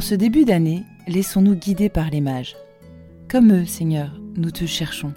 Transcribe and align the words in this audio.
En 0.00 0.02
ce 0.02 0.14
début 0.14 0.46
d'année, 0.46 0.84
laissons-nous 1.08 1.56
guider 1.56 1.90
par 1.90 2.08
les 2.08 2.22
mages. 2.22 2.56
Comme 3.28 3.52
eux, 3.52 3.66
Seigneur, 3.66 4.18
nous 4.34 4.50
te 4.50 4.64
cherchons. 4.64 5.12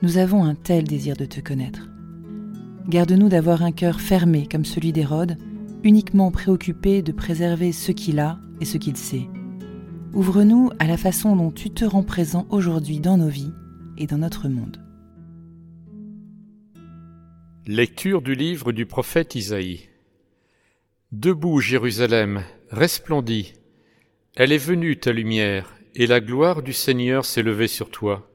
Nous 0.00 0.16
avons 0.16 0.44
un 0.44 0.54
tel 0.54 0.84
désir 0.84 1.14
de 1.14 1.26
te 1.26 1.40
connaître. 1.40 1.90
Garde-nous 2.88 3.28
d'avoir 3.28 3.62
un 3.62 3.70
cœur 3.70 4.00
fermé 4.00 4.48
comme 4.50 4.64
celui 4.64 4.92
d'Hérode, 4.92 5.36
uniquement 5.84 6.30
préoccupé 6.30 7.02
de 7.02 7.12
préserver 7.12 7.70
ce 7.72 7.92
qu'il 7.92 8.18
a 8.18 8.38
et 8.62 8.64
ce 8.64 8.78
qu'il 8.78 8.96
sait. 8.96 9.28
Ouvre-nous 10.14 10.70
à 10.78 10.86
la 10.86 10.96
façon 10.96 11.36
dont 11.36 11.50
tu 11.50 11.68
te 11.68 11.84
rends 11.84 12.02
présent 12.02 12.46
aujourd'hui 12.48 12.98
dans 12.98 13.18
nos 13.18 13.28
vies 13.28 13.52
et 13.98 14.06
dans 14.06 14.16
notre 14.16 14.48
monde. 14.48 14.82
Lecture 17.66 18.22
du 18.22 18.34
livre 18.34 18.72
du 18.72 18.86
prophète 18.86 19.34
Isaïe. 19.34 19.90
Debout, 21.12 21.60
Jérusalem, 21.60 22.42
resplendis, 22.70 23.52
elle 24.34 24.52
est 24.52 24.58
venue 24.58 24.96
ta 24.98 25.12
lumière, 25.12 25.74
et 25.94 26.06
la 26.06 26.20
gloire 26.20 26.62
du 26.62 26.72
Seigneur 26.72 27.26
s'est 27.26 27.42
levée 27.42 27.68
sur 27.68 27.90
toi. 27.90 28.30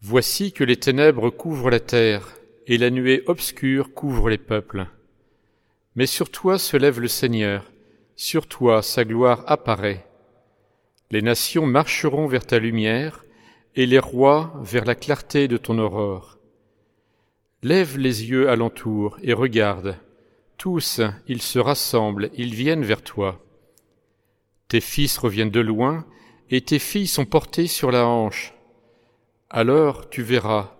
Voici 0.00 0.52
que 0.52 0.64
les 0.64 0.76
ténèbres 0.76 1.30
couvrent 1.30 1.70
la 1.70 1.78
terre, 1.78 2.34
et 2.66 2.78
la 2.78 2.90
nuée 2.90 3.22
obscure 3.26 3.94
couvre 3.94 4.28
les 4.28 4.38
peuples. 4.38 4.86
Mais 5.94 6.06
sur 6.06 6.30
toi 6.30 6.58
se 6.58 6.76
lève 6.76 6.98
le 6.98 7.06
Seigneur, 7.06 7.70
sur 8.16 8.48
toi 8.48 8.82
sa 8.82 9.04
gloire 9.04 9.44
apparaît. 9.46 10.04
Les 11.12 11.22
nations 11.22 11.66
marcheront 11.66 12.26
vers 12.26 12.44
ta 12.44 12.58
lumière, 12.58 13.24
et 13.76 13.86
les 13.86 14.00
rois 14.00 14.52
vers 14.62 14.84
la 14.84 14.96
clarté 14.96 15.46
de 15.46 15.56
ton 15.56 15.78
aurore. 15.78 16.38
Lève 17.62 17.98
les 17.98 18.28
yeux 18.28 18.48
alentour 18.48 19.16
et 19.22 19.32
regarde. 19.32 19.96
Tous, 20.58 21.00
ils 21.28 21.42
se 21.42 21.60
rassemblent, 21.60 22.30
ils 22.36 22.54
viennent 22.54 22.84
vers 22.84 23.02
toi. 23.02 23.43
Tes 24.68 24.80
fils 24.80 25.18
reviennent 25.18 25.50
de 25.50 25.60
loin, 25.60 26.06
et 26.50 26.60
tes 26.60 26.78
filles 26.78 27.06
sont 27.06 27.24
portées 27.24 27.66
sur 27.66 27.90
la 27.90 28.06
hanche. 28.06 28.54
Alors 29.50 30.10
tu 30.10 30.22
verras, 30.22 30.76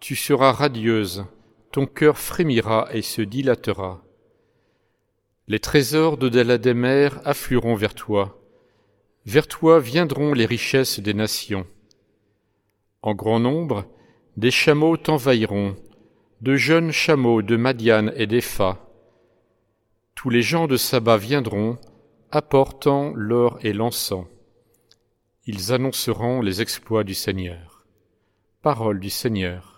tu 0.00 0.16
seras 0.16 0.52
radieuse, 0.52 1.26
ton 1.72 1.86
cœur 1.86 2.18
frémira 2.18 2.88
et 2.92 3.02
se 3.02 3.22
dilatera. 3.22 4.02
Les 5.48 5.60
trésors 5.60 6.16
de 6.16 6.28
des 6.56 6.74
mers 6.74 7.20
afflueront 7.24 7.76
vers 7.76 7.94
toi. 7.94 8.42
Vers 9.26 9.46
toi 9.46 9.78
viendront 9.78 10.32
les 10.32 10.46
richesses 10.46 11.00
des 11.00 11.14
nations. 11.14 11.66
En 13.02 13.14
grand 13.14 13.38
nombre, 13.38 13.86
des 14.36 14.50
chameaux 14.50 14.96
t'envahiront, 14.96 15.76
de 16.40 16.56
jeunes 16.56 16.90
chameaux 16.90 17.42
de 17.42 17.56
Madiane 17.56 18.12
et 18.16 18.26
d'Epha. 18.26 18.78
Tous 20.14 20.30
les 20.30 20.42
gens 20.42 20.66
de 20.66 20.76
Saba 20.76 21.16
viendront, 21.16 21.78
apportant 22.30 23.12
l'or 23.14 23.58
et 23.62 23.72
l'encens. 23.72 24.26
Ils 25.46 25.72
annonceront 25.72 26.40
les 26.40 26.60
exploits 26.60 27.04
du 27.04 27.14
Seigneur. 27.14 27.86
Parole 28.62 28.98
du 28.98 29.10
Seigneur. 29.10 29.75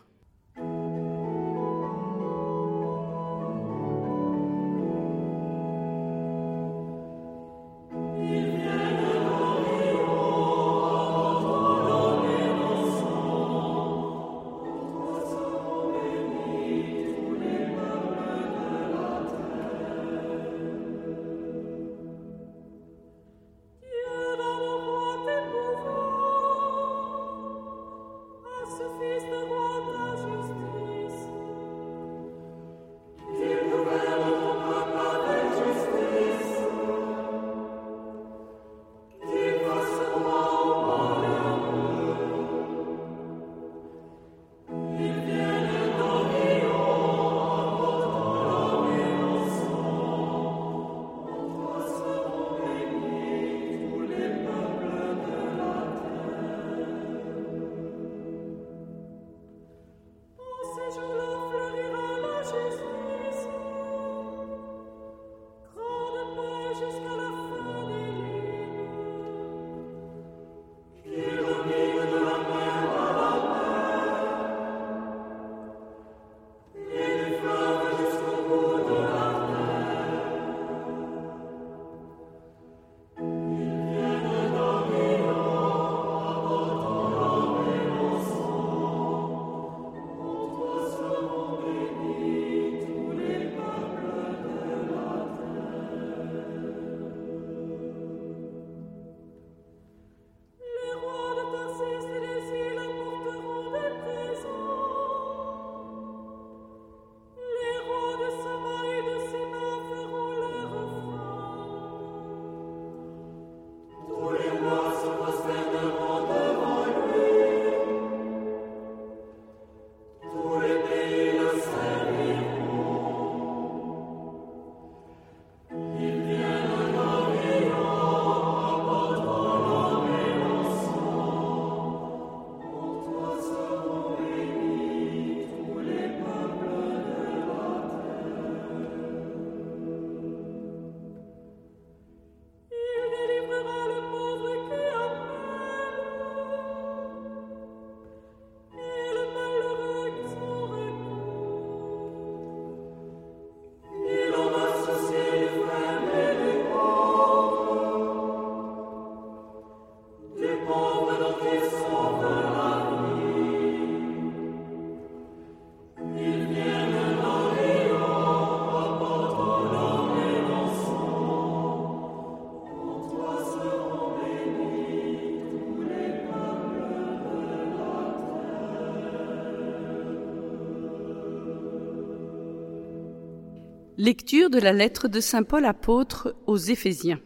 Lecture 184.01 184.49
de 184.49 184.61
la 184.61 184.73
lettre 184.73 185.09
de 185.09 185.19
Saint 185.19 185.43
Paul 185.43 185.65
apôtre 185.65 186.37
aux 186.47 186.57
Éphésiens. 186.57 187.21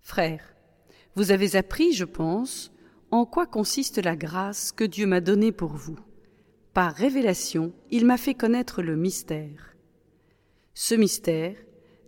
Frères, 0.00 0.56
vous 1.14 1.30
avez 1.30 1.54
appris, 1.54 1.92
je 1.92 2.04
pense, 2.04 2.72
en 3.12 3.24
quoi 3.24 3.46
consiste 3.46 3.98
la 3.98 4.16
grâce 4.16 4.72
que 4.72 4.82
Dieu 4.82 5.06
m'a 5.06 5.20
donnée 5.20 5.52
pour 5.52 5.74
vous. 5.74 5.96
Par 6.74 6.92
révélation, 6.92 7.72
il 7.92 8.04
m'a 8.04 8.16
fait 8.16 8.34
connaître 8.34 8.82
le 8.82 8.96
mystère. 8.96 9.76
Ce 10.74 10.96
mystère 10.96 11.54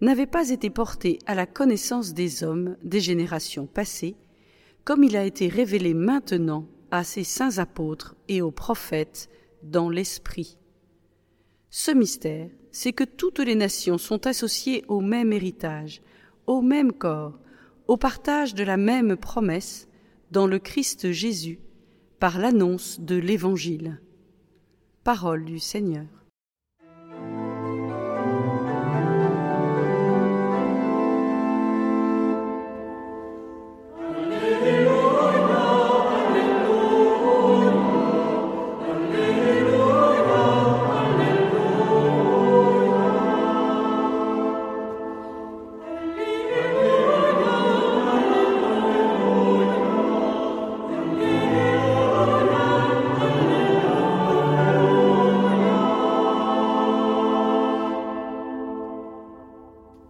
n'avait 0.01 0.27
pas 0.27 0.51
été 0.51 0.69
porté 0.69 1.21
à 1.25 1.37
la 1.37 1.47
connaissance 1.47 2.15
des 2.15 2.43
hommes 2.43 2.77
des 2.83 3.01
générations 3.01 3.67
passées, 3.69 4.17
comme 4.83 5.05
il 5.05 5.17
a 5.17 5.25
été 5.25 5.47
révélé 5.47 5.95
maintenant 5.95 6.67
à 6.91 7.05
ses 7.05 7.23
saints 7.23 7.59
apôtres 7.59 8.17
et 8.27 8.43
aux 8.43 8.51
prophètes 8.51 9.31
dans 9.63 9.89
l'Esprit. 9.89 10.59
Ce 11.71 11.93
mystère, 11.93 12.51
c'est 12.75 12.93
que 12.93 13.05
toutes 13.05 13.39
les 13.39 13.55
nations 13.55 13.99
sont 13.99 14.27
associées 14.27 14.85
au 14.89 15.01
même 15.01 15.33
héritage, 15.33 16.03
au 16.49 16.61
même 16.61 16.93
corps, 16.93 17.39
au 17.87 17.97
partage 17.97 18.53
de 18.53 18.65
la 18.65 18.77
même 18.77 19.17
promesse 19.17 19.87
dans 20.33 20.49
le 20.49 20.59
Christ 20.59 21.13
Jésus 21.13 21.61
par 22.19 22.41
l'annonce 22.41 22.99
de 22.99 23.15
l'Évangile. 23.15 24.01
Parole 25.05 25.45
du 25.45 25.61
Seigneur. 25.61 26.24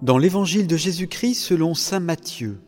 Dans 0.05 0.19
l'évangile 0.19 0.67
de 0.67 0.77
Jésus-Christ 0.77 1.37
selon 1.37 1.73
Saint 1.73 1.99
Matthieu, 1.99 2.61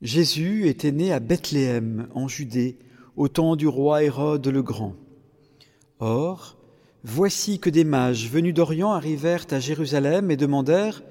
Jésus 0.00 0.68
était 0.68 0.92
né 0.92 1.12
à 1.12 1.18
Bethléem, 1.18 2.06
en 2.14 2.28
Judée, 2.28 2.78
au 3.16 3.26
temps 3.26 3.56
du 3.56 3.66
roi 3.66 4.04
Hérode 4.04 4.46
le 4.46 4.62
Grand. 4.62 4.94
Or, 5.98 6.56
voici 7.02 7.58
que 7.58 7.68
des 7.68 7.82
mages 7.82 8.30
venus 8.30 8.54
d'Orient 8.54 8.92
arrivèrent 8.92 9.46
à 9.50 9.58
Jérusalem 9.58 10.30
et 10.30 10.36
demandèrent 10.36 11.02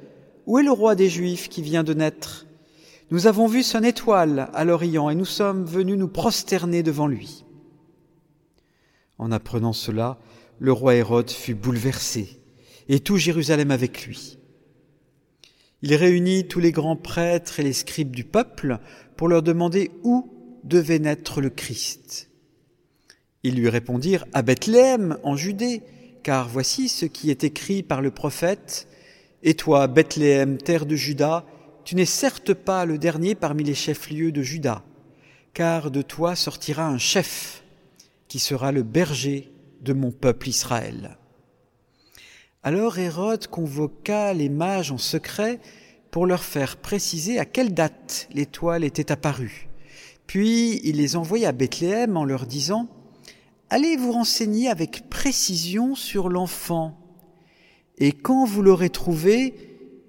Où 0.45 0.57
est 0.57 0.63
le 0.63 0.71
roi 0.71 0.95
des 0.95 1.09
Juifs 1.09 1.49
qui 1.49 1.61
vient 1.61 1.83
de 1.83 1.93
naître? 1.93 2.45
Nous 3.11 3.27
avons 3.27 3.47
vu 3.47 3.61
son 3.61 3.83
étoile 3.83 4.49
à 4.53 4.63
l'Orient 4.63 5.09
et 5.09 5.15
nous 5.15 5.25
sommes 5.25 5.65
venus 5.65 5.97
nous 5.97 6.07
prosterner 6.07 6.81
devant 6.81 7.07
lui. 7.07 7.43
En 9.17 9.33
apprenant 9.33 9.73
cela, 9.73 10.17
le 10.59 10.71
roi 10.71 10.95
Hérode 10.95 11.29
fut 11.29 11.55
bouleversé 11.55 12.39
et 12.89 12.99
tout 12.99 13.17
Jérusalem 13.17 13.71
avec 13.71 14.05
lui. 14.05 14.37
Il 15.81 15.93
réunit 15.95 16.47
tous 16.47 16.59
les 16.59 16.71
grands 16.71 16.95
prêtres 16.95 17.59
et 17.59 17.63
les 17.63 17.73
scribes 17.73 18.15
du 18.15 18.23
peuple 18.23 18.79
pour 19.17 19.27
leur 19.27 19.43
demander 19.43 19.91
où 20.03 20.31
devait 20.63 20.99
naître 20.99 21.41
le 21.41 21.49
Christ. 21.49 22.29
Ils 23.43 23.55
lui 23.55 23.67
répondirent 23.67 24.25
à 24.31 24.41
Bethléem, 24.41 25.17
en 25.23 25.35
Judée, 25.35 25.81
car 26.23 26.47
voici 26.47 26.87
ce 26.87 27.05
qui 27.05 27.29
est 27.29 27.43
écrit 27.43 27.83
par 27.83 28.01
le 28.01 28.11
prophète. 28.11 28.87
Et 29.43 29.55
toi, 29.55 29.87
Bethléem, 29.87 30.57
terre 30.57 30.85
de 30.85 30.95
Juda, 30.95 31.45
tu 31.83 31.95
n'es 31.95 32.05
certes 32.05 32.53
pas 32.53 32.85
le 32.85 32.97
dernier 32.97 33.35
parmi 33.35 33.65
les 33.65 33.75
chefs-lieux 33.75 34.31
de 34.31 34.41
Juda, 34.41 34.83
car 35.53 35.91
de 35.91 36.01
toi 36.01 36.37
sortira 36.37 36.87
un 36.87 36.97
chef 36.97 37.63
qui 38.29 38.39
sera 38.39 38.71
le 38.71 38.83
berger 38.83 39.51
de 39.81 39.91
mon 39.91 40.11
peuple 40.11 40.47
Israël. 40.47 41.17
Alors 42.63 42.97
Hérode 42.97 43.47
convoqua 43.47 44.33
les 44.33 44.47
mages 44.47 44.91
en 44.91 44.97
secret 44.97 45.59
pour 46.11 46.25
leur 46.25 46.43
faire 46.43 46.77
préciser 46.77 47.37
à 47.37 47.45
quelle 47.45 47.73
date 47.73 48.29
l'étoile 48.33 48.85
était 48.85 49.11
apparue. 49.11 49.67
Puis 50.27 50.79
il 50.85 50.95
les 50.95 51.17
envoya 51.17 51.49
à 51.49 51.51
Bethléem 51.51 52.15
en 52.15 52.23
leur 52.23 52.45
disant 52.45 52.87
Allez 53.69 53.97
vous 53.97 54.13
renseigner 54.13 54.69
avec 54.69 55.09
précision 55.09 55.95
sur 55.95 56.29
l'enfant, 56.29 56.97
et 57.97 58.11
quand 58.11 58.45
vous 58.45 58.61
l'aurez 58.61 58.89
trouvé, 58.89 59.55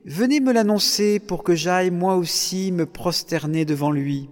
venez 0.04 0.40
me 0.40 0.52
l'annoncer 0.52 1.18
pour 1.18 1.42
que 1.42 1.54
j'aille 1.54 1.90
moi 1.90 2.16
aussi 2.16 2.70
me 2.72 2.86
prosterner 2.86 3.64
devant 3.64 3.90
lui. 3.90 4.28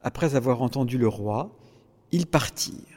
Après 0.00 0.34
avoir 0.34 0.60
entendu 0.60 0.98
le 0.98 1.08
roi, 1.08 1.56
ils 2.10 2.26
partirent. 2.26 2.93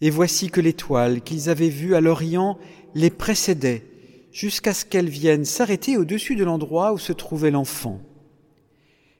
Et 0.00 0.10
voici 0.10 0.50
que 0.50 0.60
l'étoile 0.60 1.22
qu'ils 1.22 1.48
avaient 1.48 1.68
vue 1.68 1.94
à 1.94 2.00
l'Orient 2.00 2.58
les 2.94 3.10
précédait, 3.10 3.86
jusqu'à 4.32 4.74
ce 4.74 4.84
qu'elle 4.84 5.08
vienne 5.08 5.44
s'arrêter 5.44 5.96
au-dessus 5.96 6.36
de 6.36 6.44
l'endroit 6.44 6.92
où 6.92 6.98
se 6.98 7.12
trouvait 7.12 7.50
l'enfant. 7.50 8.00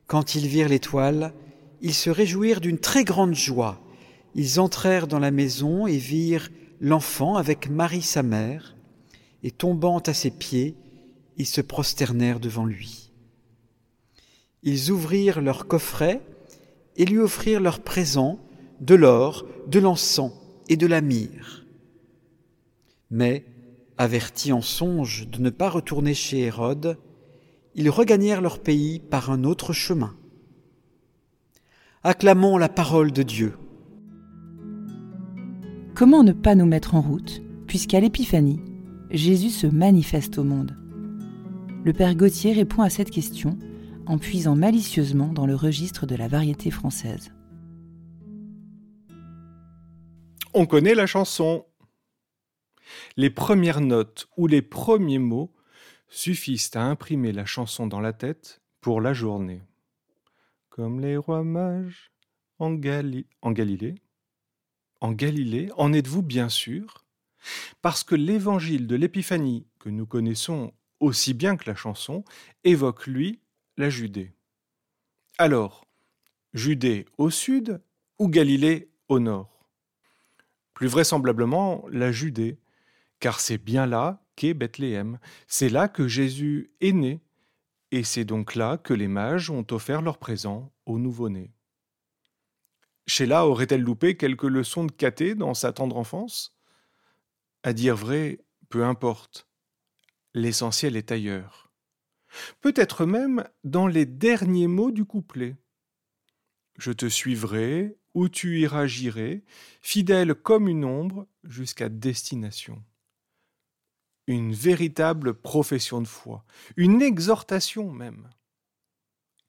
Quand 0.06 0.34
ils 0.34 0.46
virent 0.46 0.68
l'étoile, 0.68 1.32
ils 1.80 1.94
se 1.94 2.10
réjouirent 2.10 2.60
d'une 2.60 2.78
très 2.78 3.04
grande 3.04 3.34
joie. 3.34 3.80
Ils 4.34 4.58
entrèrent 4.58 5.06
dans 5.06 5.20
la 5.20 5.30
maison 5.30 5.86
et 5.86 5.96
virent 5.96 6.50
l'enfant 6.80 7.36
avec 7.36 7.70
Marie 7.70 8.02
sa 8.02 8.22
mère, 8.22 8.76
et 9.42 9.50
tombant 9.50 9.98
à 10.00 10.12
ses 10.12 10.30
pieds, 10.30 10.74
ils 11.36 11.46
se 11.46 11.60
prosternèrent 11.60 12.40
devant 12.40 12.64
lui. 12.64 13.12
Ils 14.62 14.90
ouvrirent 14.90 15.40
leur 15.40 15.66
coffret 15.68 16.20
et 16.96 17.04
lui 17.04 17.18
offrirent 17.18 17.60
leurs 17.60 17.80
présents, 17.80 18.38
de 18.80 18.94
l'or, 18.94 19.46
de 19.68 19.78
l'encens 19.78 20.32
et 20.68 20.76
de 20.76 20.86
la 20.86 21.00
myrrhe. 21.00 21.64
Mais, 23.10 23.44
avertis 23.98 24.52
en 24.52 24.62
songe 24.62 25.28
de 25.28 25.40
ne 25.40 25.50
pas 25.50 25.68
retourner 25.68 26.14
chez 26.14 26.40
Hérode, 26.40 26.98
ils 27.74 27.90
regagnèrent 27.90 28.40
leur 28.40 28.60
pays 28.60 29.00
par 29.00 29.30
un 29.30 29.44
autre 29.44 29.72
chemin. 29.72 30.14
Acclamons 32.02 32.58
la 32.58 32.68
parole 32.68 33.12
de 33.12 33.22
Dieu. 33.22 33.54
Comment 35.94 36.22
ne 36.22 36.32
pas 36.32 36.54
nous 36.54 36.66
mettre 36.66 36.94
en 36.94 37.00
route, 37.00 37.42
puisqu'à 37.66 38.00
l'Épiphanie, 38.00 38.60
Jésus 39.10 39.50
se 39.50 39.66
manifeste 39.66 40.38
au 40.38 40.44
monde? 40.44 40.76
Le 41.84 41.92
Père 41.92 42.14
Gauthier 42.14 42.52
répond 42.52 42.82
à 42.82 42.90
cette 42.90 43.10
question 43.10 43.58
en 44.06 44.18
puisant 44.18 44.56
malicieusement 44.56 45.32
dans 45.32 45.46
le 45.46 45.54
registre 45.54 46.06
de 46.06 46.14
la 46.14 46.28
variété 46.28 46.70
française. 46.70 47.33
On 50.56 50.66
connaît 50.66 50.94
la 50.94 51.06
chanson. 51.06 51.66
Les 53.16 53.28
premières 53.28 53.80
notes 53.80 54.28
ou 54.36 54.46
les 54.46 54.62
premiers 54.62 55.18
mots 55.18 55.52
suffisent 56.08 56.70
à 56.74 56.82
imprimer 56.82 57.32
la 57.32 57.44
chanson 57.44 57.88
dans 57.88 57.98
la 57.98 58.12
tête 58.12 58.62
pour 58.80 59.00
la 59.00 59.12
journée. 59.14 59.62
Comme 60.68 61.00
les 61.00 61.16
rois 61.16 61.42
mages 61.42 62.12
en, 62.60 62.74
Galilée. 62.74 63.26
En 65.00 65.10
Galilée, 65.10 65.72
en 65.76 65.92
êtes-vous 65.92 66.22
bien 66.22 66.48
sûr? 66.48 67.04
Parce 67.82 68.04
que 68.04 68.14
l'évangile 68.14 68.86
de 68.86 68.94
l'Épiphanie, 68.94 69.66
que 69.80 69.88
nous 69.88 70.06
connaissons 70.06 70.72
aussi 71.00 71.34
bien 71.34 71.56
que 71.56 71.68
la 71.68 71.74
chanson, 71.74 72.22
évoque, 72.62 73.08
lui, 73.08 73.40
la 73.76 73.90
Judée. 73.90 74.32
Alors, 75.36 75.84
Judée 76.52 77.06
au 77.18 77.30
sud 77.30 77.82
ou 78.20 78.28
Galilée 78.28 78.88
au 79.08 79.18
nord? 79.18 79.53
Plus 80.74 80.88
vraisemblablement 80.88 81.84
la 81.90 82.12
Judée, 82.12 82.58
car 83.20 83.40
c'est 83.40 83.58
bien 83.58 83.86
là 83.86 84.22
qu'est 84.36 84.54
Bethléem, 84.54 85.18
c'est 85.46 85.68
là 85.68 85.88
que 85.88 86.08
Jésus 86.08 86.72
est 86.80 86.92
né, 86.92 87.20
et 87.92 88.02
c'est 88.02 88.24
donc 88.24 88.56
là 88.56 88.76
que 88.76 88.92
les 88.92 89.08
mages 89.08 89.50
ont 89.50 89.66
offert 89.70 90.02
leurs 90.02 90.18
présents 90.18 90.72
au 90.84 90.98
nouveau-né. 90.98 91.52
Sheila 93.06 93.46
aurait-elle 93.46 93.82
loupé 93.82 94.16
quelques 94.16 94.42
leçons 94.42 94.84
de 94.84 94.92
caté 94.92 95.34
dans 95.34 95.54
sa 95.54 95.72
tendre 95.72 95.96
enfance? 95.96 96.56
À 97.62 97.72
dire 97.72 97.96
vrai, 97.96 98.40
peu 98.68 98.84
importe. 98.84 99.46
L'essentiel 100.32 100.96
est 100.96 101.12
ailleurs. 101.12 101.70
Peut-être 102.60 103.06
même 103.06 103.44
dans 103.62 103.86
les 103.86 104.06
derniers 104.06 104.66
mots 104.66 104.90
du 104.90 105.04
couplet. 105.04 105.56
Je 106.78 106.90
te 106.90 107.06
suivrai 107.06 107.96
où 108.14 108.28
tu 108.28 108.60
iras 108.60 108.86
j'irai, 108.86 109.42
fidèle 109.82 110.34
comme 110.34 110.68
une 110.68 110.84
ombre 110.84 111.26
jusqu'à 111.42 111.88
destination. 111.88 112.82
Une 114.26 114.54
véritable 114.54 115.34
profession 115.34 116.00
de 116.00 116.06
foi, 116.06 116.44
une 116.76 117.02
exhortation 117.02 117.90
même. 117.90 118.30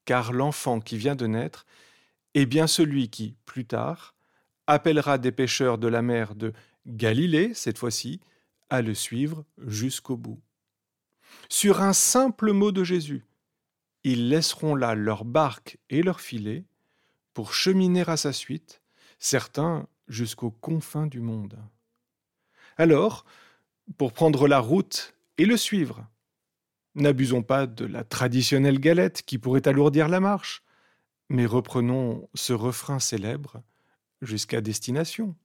Car 0.03 0.33
l'enfant 0.33 0.81
qui 0.81 0.97
vient 0.97 1.15
de 1.15 1.27
naître 1.27 1.65
est 2.33 2.45
bien 2.45 2.67
celui 2.67 3.09
qui, 3.09 3.37
plus 3.45 3.65
tard, 3.65 4.15
appellera 4.67 5.17
des 5.17 5.31
pêcheurs 5.31 5.77
de 5.77 5.87
la 5.87 6.01
mer 6.01 6.35
de 6.35 6.53
Galilée, 6.85 7.53
cette 7.53 7.77
fois-ci, 7.77 8.19
à 8.69 8.81
le 8.81 8.93
suivre 8.93 9.45
jusqu'au 9.59 10.17
bout. 10.17 10.41
Sur 11.49 11.81
un 11.81 11.93
simple 11.93 12.51
mot 12.51 12.71
de 12.71 12.83
Jésus, 12.83 13.25
ils 14.03 14.29
laisseront 14.29 14.75
là 14.75 14.95
leur 14.95 15.25
barque 15.25 15.77
et 15.89 16.03
leur 16.03 16.19
filet, 16.19 16.65
pour 17.35 17.53
cheminer 17.53 18.05
à 18.07 18.17
sa 18.17 18.33
suite, 18.33 18.81
certains 19.19 19.87
jusqu'aux 20.07 20.51
confins 20.51 21.05
du 21.05 21.19
monde. 21.19 21.59
Alors, 22.77 23.25
pour 23.97 24.13
prendre 24.13 24.47
la 24.47 24.59
route 24.59 25.13
et 25.37 25.45
le 25.45 25.57
suivre. 25.57 26.07
N'abusons 26.95 27.43
pas 27.43 27.67
de 27.67 27.85
la 27.85 28.05
traditionnelle 28.05 28.79
galette 28.79 29.21
qui 29.21 29.37
pourrait 29.37 29.67
alourdir 29.67 30.07
la 30.07 30.21
marche, 30.21 30.63
mais 31.27 31.45
reprenons 31.45 32.29
ce 32.33 32.53
refrain 32.53 32.99
célèbre 32.99 33.61
jusqu'à 34.21 34.61
destination. 34.61 35.35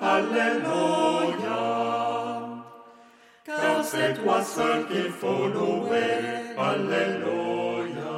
Alléluia. 0.00 0.83
Toi 4.14 4.42
seul 4.42 4.86
qu'il 4.86 5.10
faut 5.10 5.46
louer, 5.48 6.14
Alléluia. 6.56 8.14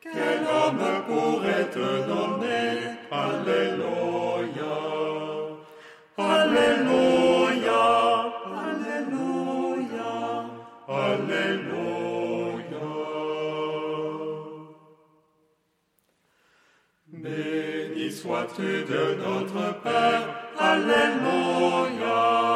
Quel 0.00 0.40
homme 0.56 0.86
pourrait 1.06 1.68
te 1.76 1.88
nommer, 2.08 2.70
Alléluia. 3.10 4.76
Alléluia, 6.16 7.84
Alléluia, 8.66 10.12
Alléluia. 10.88 11.78
Béni 17.08 18.10
sois-tu 18.10 18.84
de 18.92 19.02
notre 19.22 19.62
Père, 19.82 20.24
Alléluia. 20.58 22.47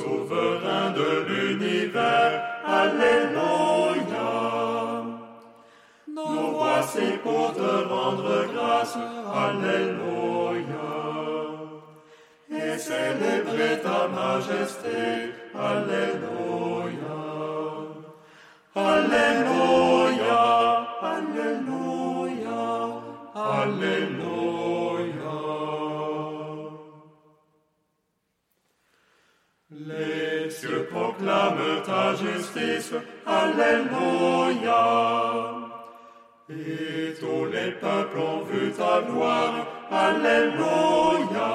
Souverain 0.00 0.86
de 1.00 1.10
l'univers, 1.28 2.32
Alléluia. 2.64 4.30
Nous 6.08 6.46
voici 6.58 7.08
pour 7.22 7.52
te 7.52 7.70
rendre 7.94 8.32
grâce, 8.54 8.96
Alléluia. 9.46 10.88
Et 12.50 12.78
célébrer 12.78 13.76
ta 13.82 14.00
majesté, 14.08 15.00
Alléluia. 15.70 17.20
Alléluia, 18.74 20.42
Alléluia, 21.14 22.62
Alléluia. 23.34 24.19
Et 36.50 37.14
tous 37.20 37.44
les 37.46 37.70
peuples 37.72 38.18
ont 38.18 38.42
vu 38.42 38.72
ta 38.72 39.02
gloire, 39.02 39.66
Alléluia. 39.90 41.52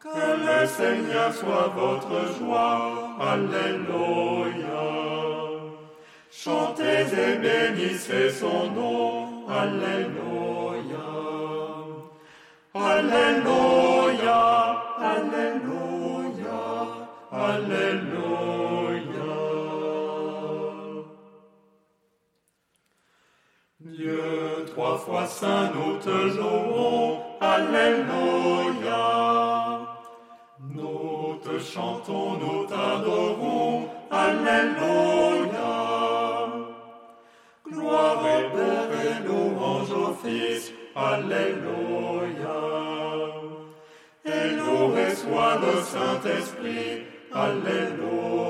Que 0.00 0.08
le 0.08 0.66
Seigneur 0.66 1.32
soit 1.32 1.72
votre 1.76 2.16
joie, 2.38 3.10
Alléluia. 3.20 4.86
Chantez 6.30 7.06
et 7.26 7.36
bénissez 7.36 8.30
son 8.30 8.70
nom, 8.70 9.46
Alléluia. 9.48 10.20
Alléluia, 12.74 13.89
trois 24.80 24.96
fois 24.96 25.26
saint, 25.26 25.70
nous 25.74 25.98
te 25.98 26.18
louons, 26.36 27.18
Alléluia. 27.40 29.00
Nous 30.74 31.38
te 31.44 31.54
chantons, 31.58 32.30
nous 32.42 32.64
t'adorons, 32.64 33.88
Alléluia. 34.10 35.72
Gloire 37.70 38.24
et 38.36 38.44
Père 38.54 38.92
et 39.06 39.16
louange 39.26 39.92
au 40.04 40.10
Fils, 40.22 40.72
Alléluia. 40.96 42.60
Et 44.24 44.48
loué 44.60 45.06
soit 45.14 45.56
le 45.64 45.74
Saint-Esprit. 45.92 46.92
Alléluia, 47.34 48.49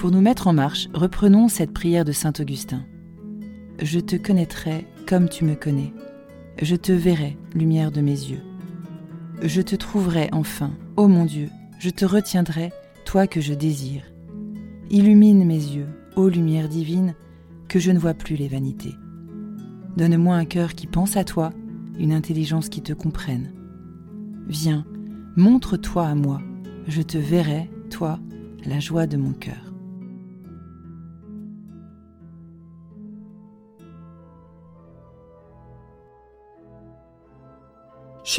Pour 0.00 0.10
nous 0.10 0.22
mettre 0.22 0.46
en 0.46 0.54
marche, 0.54 0.88
reprenons 0.94 1.48
cette 1.48 1.74
prière 1.74 2.06
de 2.06 2.12
Saint 2.12 2.32
Augustin. 2.40 2.86
Je 3.82 4.00
te 4.00 4.16
connaîtrai 4.16 4.86
comme 5.06 5.28
tu 5.28 5.44
me 5.44 5.54
connais. 5.54 5.92
Je 6.62 6.74
te 6.74 6.90
verrai, 6.90 7.36
lumière 7.54 7.92
de 7.92 8.00
mes 8.00 8.12
yeux. 8.12 8.40
Je 9.42 9.60
te 9.60 9.76
trouverai 9.76 10.30
enfin, 10.32 10.70
ô 10.96 11.06
mon 11.06 11.26
Dieu, 11.26 11.50
je 11.78 11.90
te 11.90 12.06
retiendrai, 12.06 12.72
toi 13.04 13.26
que 13.26 13.42
je 13.42 13.52
désire. 13.52 14.04
Illumine 14.88 15.44
mes 15.44 15.62
yeux, 15.62 15.88
ô 16.16 16.30
lumière 16.30 16.70
divine, 16.70 17.14
que 17.68 17.78
je 17.78 17.90
ne 17.90 17.98
vois 17.98 18.14
plus 18.14 18.36
les 18.36 18.48
vanités. 18.48 18.94
Donne-moi 19.98 20.34
un 20.34 20.46
cœur 20.46 20.72
qui 20.72 20.86
pense 20.86 21.18
à 21.18 21.24
toi, 21.24 21.52
une 21.98 22.14
intelligence 22.14 22.70
qui 22.70 22.80
te 22.80 22.94
comprenne. 22.94 23.52
Viens, 24.48 24.86
montre-toi 25.36 26.06
à 26.06 26.14
moi, 26.14 26.40
je 26.88 27.02
te 27.02 27.18
verrai, 27.18 27.70
toi, 27.90 28.18
la 28.64 28.80
joie 28.80 29.06
de 29.06 29.18
mon 29.18 29.34
cœur. 29.34 29.69